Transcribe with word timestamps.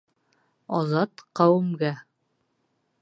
Азат 0.77 1.23
ҡәүемгә... 1.41 1.93